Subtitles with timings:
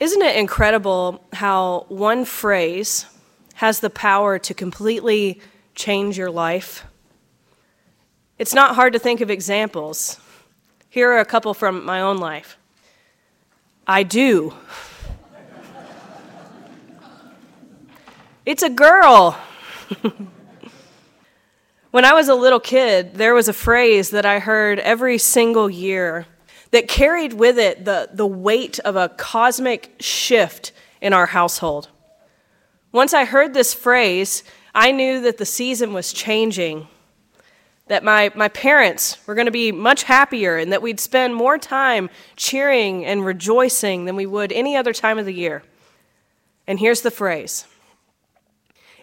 [0.00, 3.04] Isn't it incredible how one phrase
[3.56, 5.42] has the power to completely
[5.74, 6.86] change your life?
[8.38, 10.18] It's not hard to think of examples.
[10.88, 12.56] Here are a couple from my own life.
[13.86, 14.54] I do.
[18.46, 19.38] it's a girl.
[21.90, 25.68] when I was a little kid, there was a phrase that I heard every single
[25.68, 26.26] year
[26.70, 31.88] that carried with it the, the weight of a cosmic shift in our household.
[32.92, 34.42] Once I heard this phrase,
[34.74, 36.86] I knew that the season was changing,
[37.88, 41.58] that my, my parents were going to be much happier, and that we'd spend more
[41.58, 45.62] time cheering and rejoicing than we would any other time of the year.
[46.66, 47.66] And here's the phrase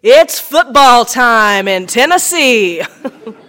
[0.02, 2.82] It's football time in Tennessee.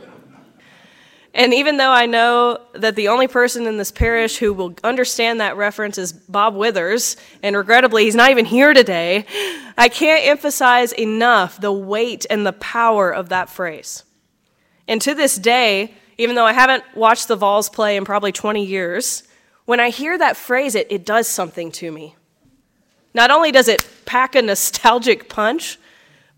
[1.39, 5.41] And even though I know that the only person in this parish who will understand
[5.41, 9.25] that reference is Bob Withers, and regrettably he's not even here today,
[9.79, 14.03] I can't emphasize enough the weight and the power of that phrase.
[14.89, 18.65] And to this day, even though I haven't watched the Vols play in probably 20
[18.65, 19.23] years,
[19.65, 22.17] when I hear that phrase, it, it does something to me.
[23.15, 25.79] Not only does it pack a nostalgic punch,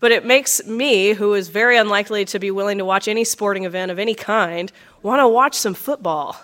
[0.01, 3.65] but it makes me, who is very unlikely to be willing to watch any sporting
[3.65, 6.37] event of any kind, want to watch some football.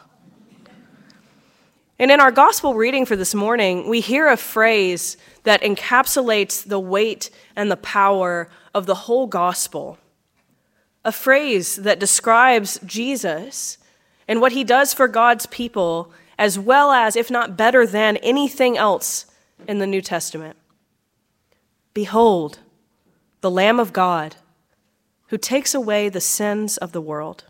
[2.00, 6.80] And in our gospel reading for this morning, we hear a phrase that encapsulates the
[6.80, 9.97] weight and the power of the whole gospel.
[11.03, 13.78] A phrase that describes Jesus
[14.28, 18.78] and what he does for God's people, as well as, if not better than, anything
[18.78, 19.25] else
[19.67, 20.58] in the New Testament.
[21.94, 22.59] Behold,
[23.41, 24.35] the Lamb of God,
[25.30, 27.45] who takes away the sins of the world.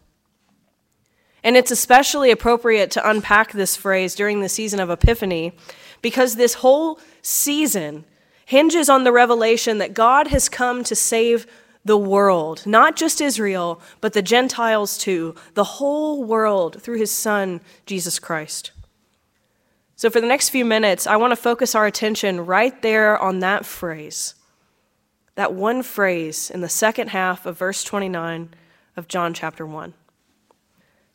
[1.44, 5.54] And it's especially appropriate to unpack this phrase during the season of Epiphany
[6.02, 8.06] because this whole season
[8.46, 11.46] hinges on the revelation that God has come to save
[11.84, 17.62] the world, not just Israel, but the Gentiles too, the whole world through his Son,
[17.86, 18.72] Jesus Christ.
[19.96, 23.40] So, for the next few minutes, I want to focus our attention right there on
[23.40, 24.36] that phrase
[25.38, 28.50] that one phrase in the second half of verse 29
[28.98, 29.94] of John chapter 1.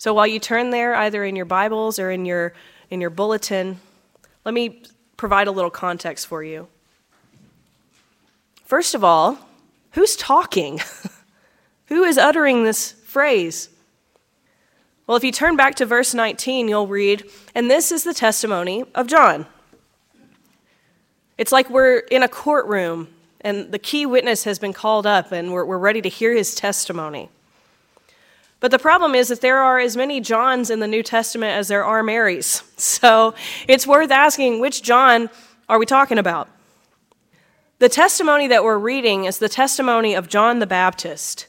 [0.02, 2.54] So while you turn there, either in your Bibles or in your,
[2.90, 3.78] in your bulletin,
[4.44, 4.82] let me
[5.16, 6.66] provide a little context for you.
[8.64, 9.38] First of all,
[9.92, 10.80] who's talking?
[11.86, 13.68] Who is uttering this phrase?
[15.06, 17.22] Well, if you turn back to verse 19, you'll read,
[17.54, 19.46] and this is the testimony of John.
[21.38, 23.06] It's like we're in a courtroom
[23.42, 26.56] and the key witness has been called up, and we're, we're ready to hear his
[26.56, 27.28] testimony.
[28.62, 31.66] But the problem is that there are as many Johns in the New Testament as
[31.66, 32.62] there are Marys.
[32.82, 33.34] So
[33.68, 35.30] it's worth asking which John
[35.68, 36.48] are we talking about?
[37.78, 41.46] The testimony that we're reading is the testimony of John the Baptist,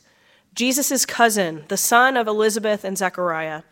[0.54, 3.64] Jesus' cousin, the son of Elizabeth and Zechariah.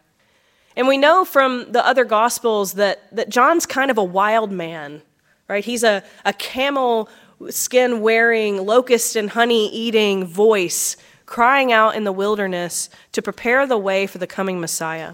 [0.76, 5.04] And we know from the other Gospels that, that John's kind of a wild man,
[5.48, 5.64] right?
[5.64, 7.10] He's a, a camel
[7.50, 10.98] skin wearing, locust and honey eating voice
[11.32, 15.14] crying out in the wilderness to prepare the way for the coming Messiah.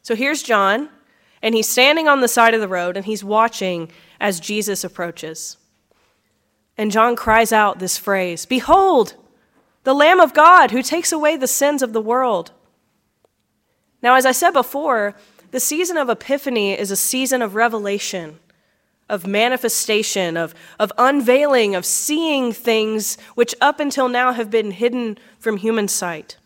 [0.00, 0.88] So here's John,
[1.42, 5.58] and he's standing on the side of the road and he's watching as Jesus approaches.
[6.78, 9.16] And John cries out this phrase Behold,
[9.82, 12.50] the Lamb of God who takes away the sins of the world.
[14.00, 15.14] Now, as I said before,
[15.50, 18.40] the season of Epiphany is a season of revelation
[19.08, 25.18] of manifestation, of, of unveiling, of seeing things which up until now have been hidden
[25.38, 26.38] from human sight.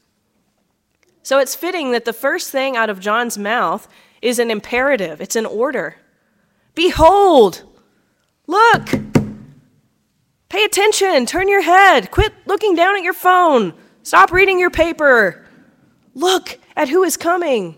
[1.23, 3.87] So it's fitting that the first thing out of John's mouth
[4.23, 5.97] is an imperative, it's an order.
[6.75, 7.65] Behold,
[8.47, 8.89] look,
[10.49, 15.47] pay attention, turn your head, quit looking down at your phone, stop reading your paper,
[16.15, 17.78] look at who is coming.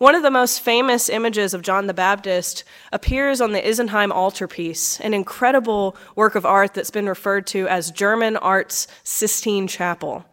[0.00, 4.98] One of the most famous images of John the Baptist appears on the Isenheim altarpiece,
[5.00, 10.24] an incredible work of art that's been referred to as German art's Sistine Chapel.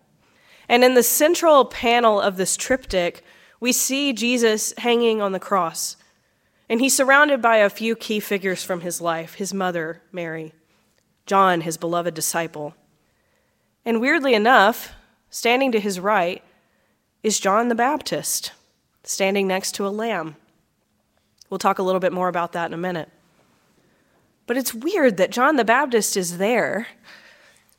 [0.70, 3.26] And in the central panel of this triptych,
[3.60, 5.98] we see Jesus hanging on the cross.
[6.70, 10.54] And he's surrounded by a few key figures from his life his mother, Mary,
[11.26, 12.74] John, his beloved disciple.
[13.84, 14.94] And weirdly enough,
[15.30, 16.42] standing to his right
[17.22, 18.54] is John the Baptist
[19.08, 20.36] standing next to a lamb.
[21.50, 23.10] We'll talk a little bit more about that in a minute.
[24.46, 26.88] But it's weird that John the Baptist is there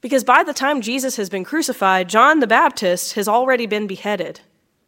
[0.01, 4.41] because by the time Jesus has been crucified, John the Baptist has already been beheaded.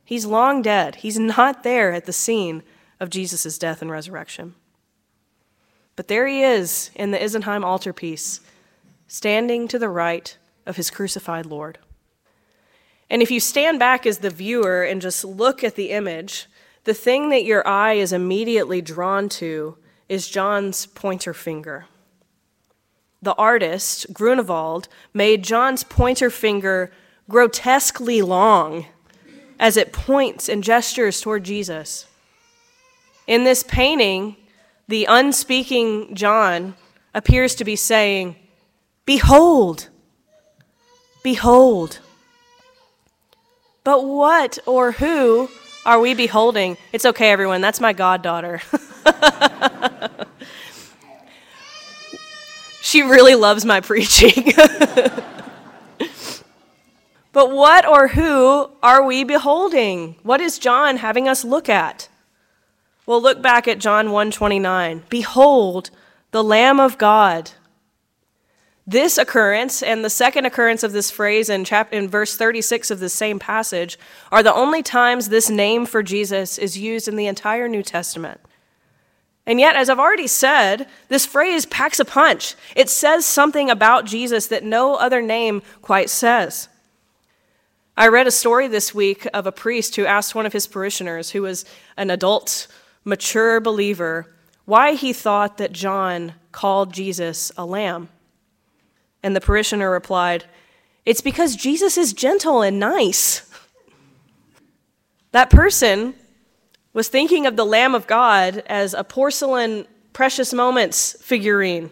[0.05, 0.97] He's long dead.
[0.97, 2.63] He's not there at the scene
[2.99, 4.55] of Jesus' death and resurrection.
[5.97, 8.41] But there he is in the Isenheim altarpiece,
[9.09, 10.37] standing to the right
[10.67, 11.79] of his crucified Lord.
[13.11, 16.47] And if you stand back as the viewer and just look at the image,
[16.85, 19.77] the thing that your eye is immediately drawn to
[20.09, 21.87] is John's pointer finger.
[23.21, 26.91] The artist, Grunewald, made John's pointer finger
[27.29, 28.87] grotesquely long
[29.59, 32.07] as it points and gestures toward Jesus.
[33.27, 34.37] In this painting,
[34.89, 36.75] the unspeaking John
[37.13, 38.37] appears to be saying,
[39.05, 39.89] Behold,
[41.23, 41.99] behold.
[43.83, 45.49] But what or who
[45.87, 46.77] are we beholding?
[46.93, 47.61] It's okay, everyone.
[47.61, 48.61] That's my goddaughter.
[52.83, 54.53] she really loves my preaching.
[57.33, 60.17] but what or who are we beholding?
[60.23, 62.09] What is John having us look at?
[63.07, 65.05] Well, look back at John 129.
[65.09, 65.91] Behold,
[66.33, 67.53] the Lamb of God.
[68.87, 72.99] This occurrence and the second occurrence of this phrase in, chap- in verse 36 of
[72.99, 73.99] the same passage
[74.33, 78.41] are the only times this name for Jesus is used in the entire New Testament.
[79.47, 82.55] And yet, as I've already said, this phrase packs a punch.
[82.77, 86.69] It says something about Jesus that no other name quite says.
[87.97, 91.31] I read a story this week of a priest who asked one of his parishioners,
[91.31, 91.65] who was
[91.97, 92.67] an adult
[93.05, 94.35] mature believer,
[94.65, 98.09] why he thought that John called Jesus a lamb.
[99.23, 100.45] And the parishioner replied,
[101.05, 103.43] It's because Jesus is gentle and nice.
[105.33, 106.15] That person
[106.93, 111.91] was thinking of the Lamb of God as a porcelain precious moments figurine.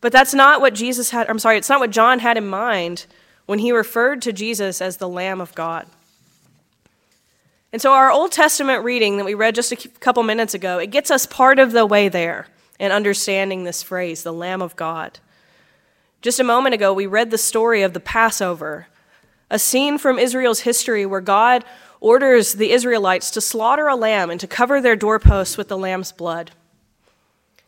[0.00, 3.06] But that's not what Jesus had, I'm sorry, it's not what John had in mind
[3.46, 5.86] when he referred to Jesus as the Lamb of God.
[7.72, 10.86] And so, our Old Testament reading that we read just a couple minutes ago, it
[10.86, 12.46] gets us part of the way there
[12.78, 15.18] in understanding this phrase, the Lamb of God.
[16.20, 18.88] Just a moment ago, we read the story of the Passover,
[19.50, 21.64] a scene from Israel's history where God
[22.00, 26.10] orders the Israelites to slaughter a lamb and to cover their doorposts with the lamb's
[26.10, 26.50] blood.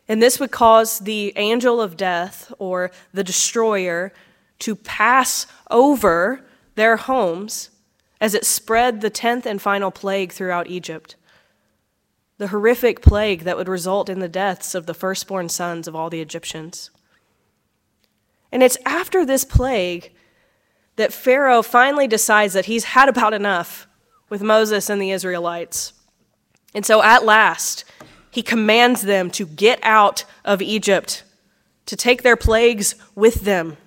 [0.07, 4.11] And this would cause the angel of death, or the destroyer,
[4.59, 6.41] to pass over
[6.75, 7.69] their homes
[8.19, 11.15] as it spread the tenth and final plague throughout Egypt.
[12.37, 16.09] The horrific plague that would result in the deaths of the firstborn sons of all
[16.09, 16.91] the Egyptians.
[18.51, 20.11] And it's after this plague
[20.97, 23.87] that Pharaoh finally decides that he's had about enough
[24.29, 25.93] with Moses and the Israelites.
[26.73, 27.85] And so at last,
[28.29, 31.23] he commands them to get out of Egypt,
[31.85, 33.77] to take their plagues with them.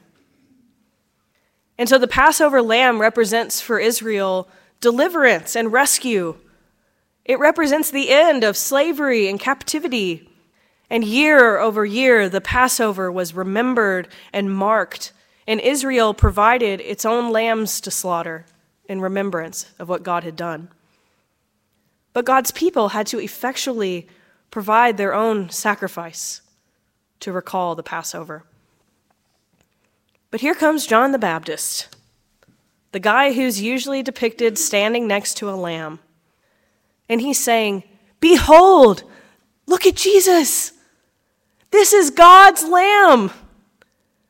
[1.78, 4.48] And so the Passover lamb represents for Israel
[4.80, 6.36] deliverance and rescue.
[7.24, 10.28] It represents the end of slavery and captivity.
[10.94, 15.12] And year over year, the Passover was remembered and marked,
[15.44, 18.46] and Israel provided its own lambs to slaughter
[18.88, 20.68] in remembrance of what God had done.
[22.12, 24.06] But God's people had to effectually
[24.52, 26.42] provide their own sacrifice
[27.18, 28.44] to recall the Passover.
[30.30, 31.88] But here comes John the Baptist,
[32.92, 35.98] the guy who's usually depicted standing next to a lamb.
[37.08, 37.82] And he's saying,
[38.20, 39.02] Behold,
[39.66, 40.70] look at Jesus.
[41.74, 43.32] This is God's lamb.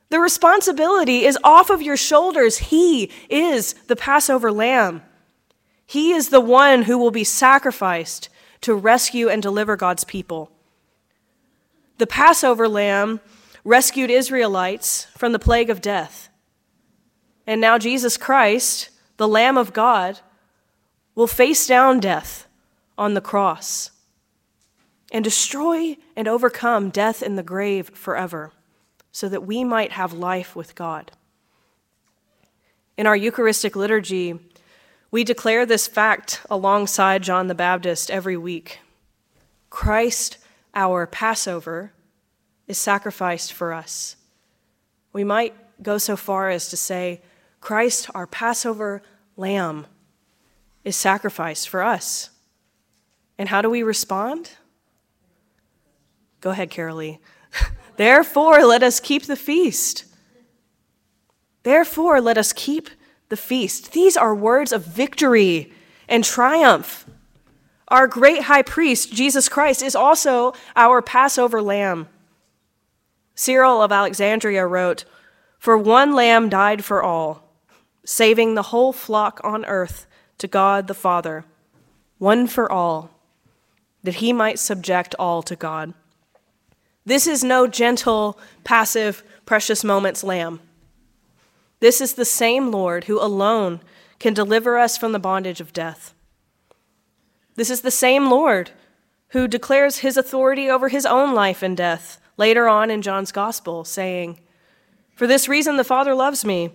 [0.09, 2.57] The responsibility is off of your shoulders.
[2.57, 5.03] He is the Passover lamb.
[5.85, 8.31] He is the one who will be sacrificed
[8.63, 10.53] to rescue and deliver God's people.
[11.99, 13.21] The Passover lamb
[13.63, 16.31] rescued Israelites from the plague of death.
[17.47, 20.21] And now Jesus Christ, the Lamb of God,
[21.15, 22.47] will face down death
[22.97, 23.91] on the cross
[25.15, 28.51] and destroy and overcome death in the grave forever
[29.13, 31.13] so that we might have life with God.
[32.97, 34.41] In our Eucharistic liturgy,
[35.13, 38.81] we declare this fact alongside John the Baptist every week.
[39.71, 40.39] Christ,
[40.75, 41.93] our Passover,
[42.67, 44.17] is sacrificed for us.
[45.13, 47.23] We might go so far as to say,
[47.61, 49.01] Christ, our Passover
[49.37, 49.87] lamb,
[50.83, 52.31] is sacrificed for us.
[53.39, 54.51] And how do we respond?
[56.45, 57.21] Go ahead, Carolee.
[57.97, 60.05] Therefore, let us keep the feast.
[61.63, 62.91] Therefore, let us keep
[63.31, 63.93] the feast.
[63.93, 65.73] These are words of victory
[66.07, 67.07] and triumph.
[67.89, 72.09] Our great high priest, Jesus Christ, is also our Passover lamb.
[73.35, 75.07] Cyril of Alexandria wrote,
[75.59, 77.55] For one lamb died for all,
[78.05, 81.47] saving the whole flock on earth to God the Father,
[82.19, 83.19] one for all,
[84.03, 85.95] that he might subject all to God.
[87.07, 90.61] This is no gentle, passive, precious moments lamb.
[91.81, 93.81] This is the same Lord who alone
[94.19, 96.15] can deliver us from the bondage of death.
[97.57, 98.71] This is the same Lord
[99.29, 103.85] who declares his authority over his own life and death later on in John's gospel,
[103.85, 104.41] saying,
[105.15, 106.71] For this reason the Father loves me,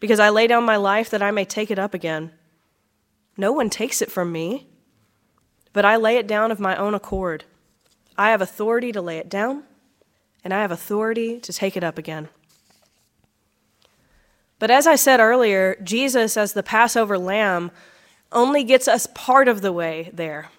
[0.00, 2.32] because I lay down my life that I may take it up again.
[3.36, 4.66] No one takes it from me,
[5.72, 7.44] but I lay it down of my own accord.
[8.16, 9.64] I have authority to lay it down,
[10.44, 12.28] and I have authority to take it up again.
[14.58, 17.70] But as I said earlier, Jesus, as the Passover lamb,
[18.30, 20.50] only gets us part of the way there.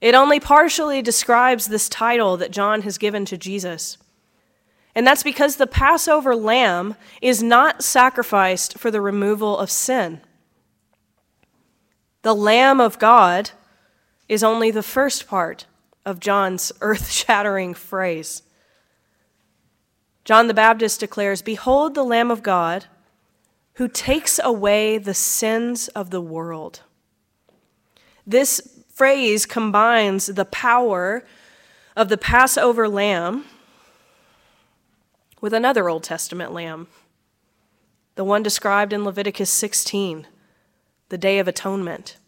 [0.00, 3.98] It only partially describes this title that John has given to Jesus.
[4.94, 10.20] And that's because the Passover lamb is not sacrificed for the removal of sin.
[12.22, 13.50] The Lamb of God
[14.28, 15.66] is only the first part
[16.04, 18.42] of John's earth shattering phrase.
[20.30, 22.84] John the Baptist declares, Behold the Lamb of God
[23.74, 26.82] who takes away the sins of the world.
[28.24, 31.24] This phrase combines the power
[31.96, 33.44] of the Passover lamb
[35.40, 36.86] with another Old Testament lamb,
[38.14, 40.28] the one described in Leviticus 16
[41.08, 42.18] the Day of Atonement.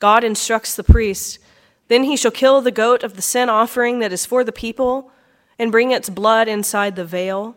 [0.00, 1.38] God instructs the priest
[1.86, 5.12] Then he shall kill the goat of the sin offering that is for the people,
[5.58, 7.56] and bring its blood inside the veil,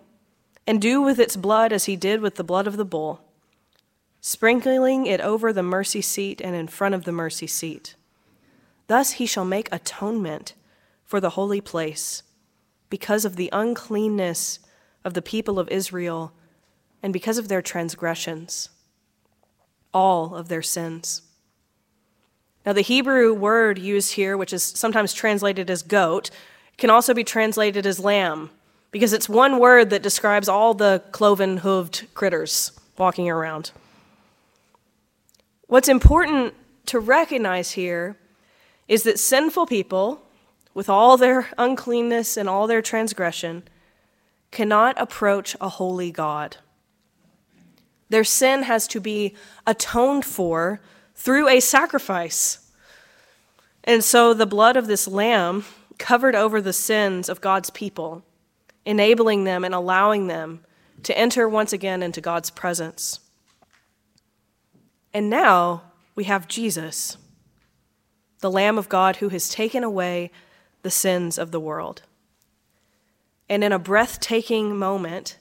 [0.66, 3.22] and do with its blood as he did with the blood of the bull,
[4.20, 7.96] sprinkling it over the mercy seat and in front of the mercy seat.
[8.88, 10.54] Thus he shall make atonement
[11.04, 12.24] for the holy place,
[12.90, 14.60] because of the uncleanness
[15.04, 16.34] of the people of Israel,
[17.04, 18.70] and because of their transgressions
[19.94, 21.22] all of their sins.
[22.66, 26.30] Now, the Hebrew word used here, which is sometimes translated as goat,
[26.82, 28.50] can also be translated as lamb,
[28.90, 33.72] because it's one word that describes all the cloven hooved critters walking around.
[35.68, 36.56] What's important
[36.88, 38.18] to recognize here
[38.88, 40.24] is that sinful people,
[40.74, 43.62] with all their uncleanness and all their transgression,
[44.50, 46.58] cannot approach a holy God.
[48.10, 49.36] Their sin has to be
[49.68, 50.82] atoned for
[51.14, 52.72] through a sacrifice.
[53.84, 55.64] And so the blood of this lamb
[55.98, 58.24] covered over the sins of God's people,
[58.86, 60.62] enabling them and allowing them
[61.04, 63.20] to enter once again into God's presence.
[65.14, 65.84] And now
[66.16, 67.18] we have Jesus,
[68.40, 70.32] the Lamb of God who has taken away
[70.84, 72.04] the sins of the world.
[73.50, 75.38] And in a breathtaking moment,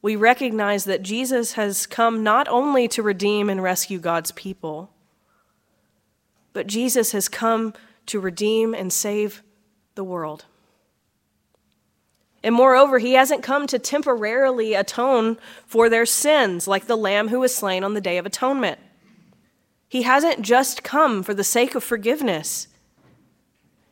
[0.00, 4.90] we recognize that Jesus has come not only to redeem and rescue God's people,
[6.52, 7.74] but Jesus has come
[8.06, 9.42] to redeem and save
[9.96, 10.44] the world.
[12.42, 15.36] And moreover, he hasn't come to temporarily atone
[15.66, 18.78] for their sins like the lamb who was slain on the Day of Atonement.
[19.88, 22.68] He hasn't just come for the sake of forgiveness.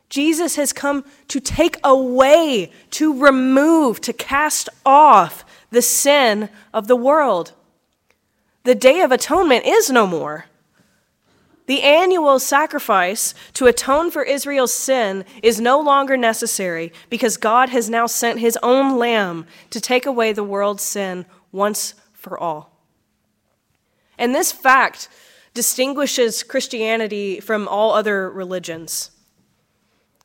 [0.08, 6.96] Jesus has come to take away, to remove, to cast off the sin of the
[6.96, 7.52] world.
[8.62, 10.46] The Day of Atonement is no more.
[11.66, 17.88] The annual sacrifice to atone for Israel's sin is no longer necessary because God has
[17.88, 22.70] now sent his own lamb to take away the world's sin once for all.
[24.18, 25.08] And this fact
[25.54, 29.10] distinguishes Christianity from all other religions.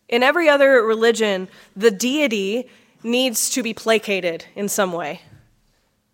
[0.10, 2.70] In every other religion, the deity
[3.04, 5.22] needs to be placated in some way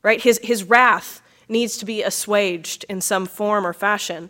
[0.05, 0.22] right?
[0.22, 4.29] His, his wrath needs to be assuaged in some form or fashion.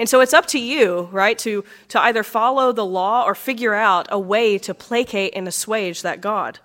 [0.00, 3.74] And so it's up to you, right, to, to either follow the law or figure
[3.74, 6.58] out a way to placate and assuage that God.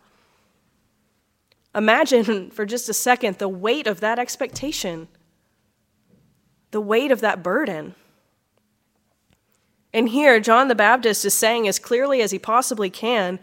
[1.76, 5.10] Imagine for just a second the weight of that expectation,
[6.72, 7.94] the weight of that burden.
[9.94, 13.38] And here, John the Baptist is saying as clearly as he possibly can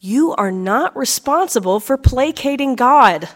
[0.00, 3.28] you are not responsible for placating God.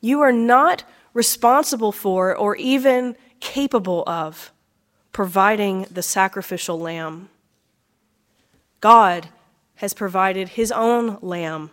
[0.00, 4.50] You are not responsible for or even capable of
[5.12, 7.28] providing the sacrificial lamb.
[8.80, 9.28] God
[9.76, 11.70] has provided his own lamb,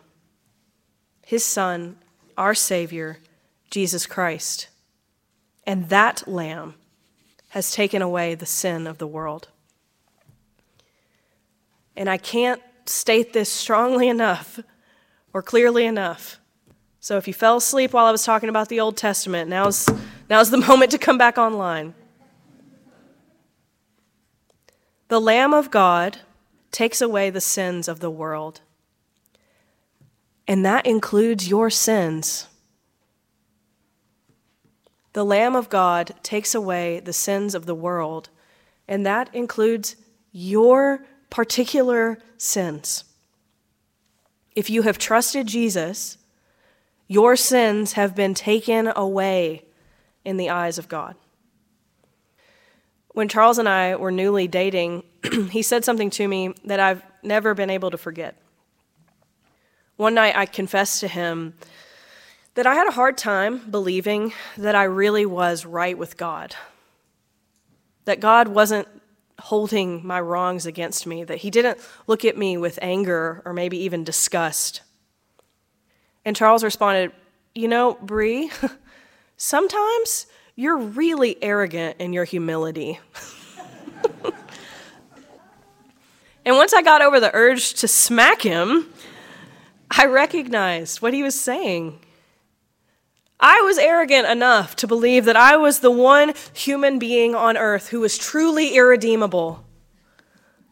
[1.26, 1.98] his son,
[2.38, 3.18] our Savior,
[3.72, 4.68] Jesus Christ.
[5.66, 6.76] And that lamb
[7.50, 9.48] has taken away the sin of the world.
[11.96, 14.60] And I can't state this strongly enough
[15.34, 16.40] or clearly enough.
[17.00, 19.90] So if you fell asleep while I was talking about the Old Testament, now's,
[20.32, 21.94] now's the moment to come back online.
[25.10, 26.20] The Lamb of God
[26.72, 28.62] takes away the sins of the world.
[30.48, 32.48] And that includes your sins.
[35.14, 38.30] The Lamb of God takes away the sins of the world,
[38.88, 39.98] and that includes
[40.32, 43.04] your particular sins.
[44.56, 46.18] If you have trusted Jesus,
[47.08, 49.66] your sins have been taken away
[50.26, 51.16] in the eyes of God.
[53.10, 55.04] When Charles and I were newly dating,
[55.52, 58.38] he said something to me that I've never been able to forget.
[59.98, 61.54] One night I confessed to him
[62.56, 66.56] that I had a hard time believing that I really was right with God,
[68.06, 68.88] that God wasn't
[69.40, 73.78] holding my wrongs against me, that He didn't look at me with anger or maybe
[73.80, 74.82] even disgust.
[76.26, 77.12] And Charles responded,
[77.56, 78.52] You know, Bree,
[79.42, 83.00] sometimes you're really arrogant in your humility.
[86.46, 88.88] and once I got over the urge to smack him,
[89.90, 92.00] I recognized what he was saying.
[93.40, 97.88] I was arrogant enough to believe that I was the one human being on earth
[97.90, 99.66] who was truly irredeemable,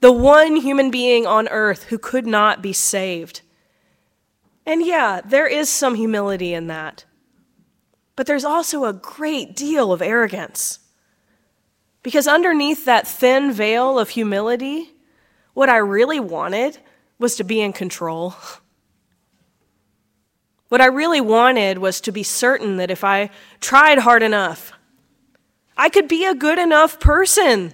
[0.02, 3.42] the one human being on earth who could not be saved.
[4.64, 7.06] And yeah, there is some humility in that.
[8.20, 10.80] But there's also a great deal of arrogance.
[12.04, 14.90] Because underneath that thin veil of humility,
[15.54, 16.80] what I really wanted
[17.18, 18.36] was to be in control.
[20.68, 23.30] What I really wanted was to be certain that if I
[23.62, 24.74] tried hard enough,
[25.78, 27.74] I could be a good enough person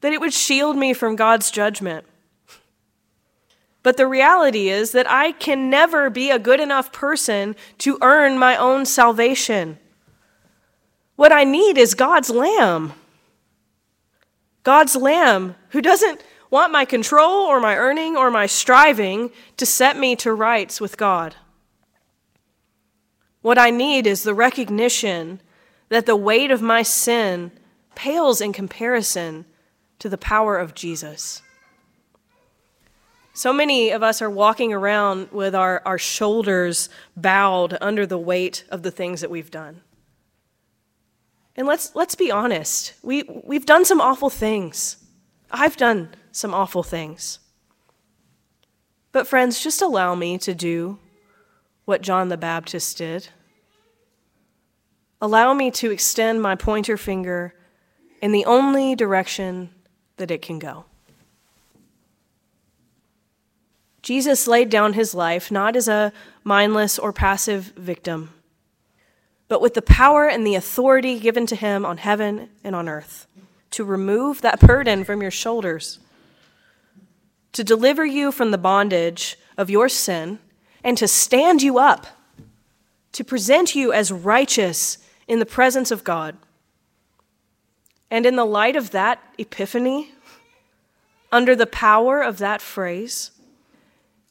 [0.00, 2.04] that it would shield me from God's judgment.
[3.82, 8.38] But the reality is that I can never be a good enough person to earn
[8.38, 9.78] my own salvation.
[11.16, 12.92] What I need is God's Lamb.
[14.62, 19.96] God's Lamb who doesn't want my control or my earning or my striving to set
[19.96, 21.36] me to rights with God.
[23.42, 25.40] What I need is the recognition
[25.88, 27.52] that the weight of my sin
[27.94, 29.44] pales in comparison
[29.98, 31.42] to the power of Jesus.
[33.38, 38.64] So many of us are walking around with our, our shoulders bowed under the weight
[38.68, 39.80] of the things that we've done.
[41.54, 44.96] And let's, let's be honest, we, we've done some awful things.
[45.52, 47.38] I've done some awful things.
[49.12, 50.98] But, friends, just allow me to do
[51.84, 53.28] what John the Baptist did.
[55.20, 57.54] Allow me to extend my pointer finger
[58.20, 59.70] in the only direction
[60.16, 60.86] that it can go.
[64.02, 66.12] Jesus laid down his life not as a
[66.44, 68.30] mindless or passive victim,
[69.48, 73.26] but with the power and the authority given to him on heaven and on earth
[73.70, 75.98] to remove that burden from your shoulders,
[77.52, 80.38] to deliver you from the bondage of your sin
[80.82, 82.06] and to stand you up,
[83.12, 86.36] to present you as righteous in the presence of God.
[88.10, 90.12] And in the light of that epiphany,
[91.30, 93.32] under the power of that phrase,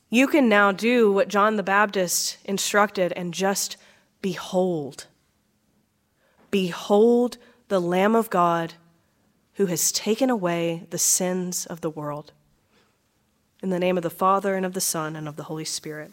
[0.10, 3.78] you can now do what John the Baptist instructed and just
[4.22, 5.08] behold.
[6.50, 8.76] Behold the Lamb of God
[9.54, 12.32] who has taken away the sins of the world.
[13.62, 16.12] In the name of the Father, and of the Son, and of the Holy Spirit.